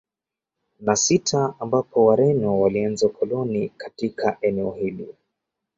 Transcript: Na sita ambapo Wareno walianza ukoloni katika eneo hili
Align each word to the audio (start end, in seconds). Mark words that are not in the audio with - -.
Na 0.79 0.95
sita 0.95 1.55
ambapo 1.59 2.05
Wareno 2.05 2.59
walianza 2.61 3.07
ukoloni 3.07 3.69
katika 3.69 4.37
eneo 4.41 4.71
hili 4.71 5.07